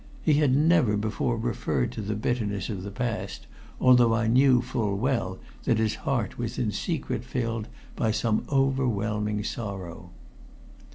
He 0.23 0.33
had 0.33 0.55
never 0.55 0.97
before 0.97 1.37
referred 1.37 1.91
to 1.91 2.01
the 2.01 2.15
bitterness 2.15 2.69
of 2.69 2.81
the 2.81 2.89
past, 2.89 3.45
although 3.79 4.15
I 4.15 4.25
knew 4.25 4.59
full 4.59 4.97
well 4.97 5.37
that 5.65 5.77
his 5.77 5.93
heart 5.93 6.39
was 6.39 6.57
in 6.57 6.71
secret 6.71 7.23
filled 7.23 7.67
by 7.95 8.09
some 8.09 8.43
overwhelming 8.51 9.43
sorrow. 9.43 10.09